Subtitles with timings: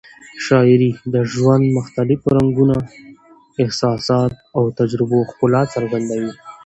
[0.45, 2.77] شاعري د ژوند مختلفو رنګونو،
[3.63, 6.31] احساساتو او تجربو ښکلا څرګندوي.